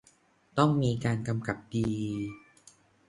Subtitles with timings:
[0.57, 1.91] ต้องมีการกำกับดี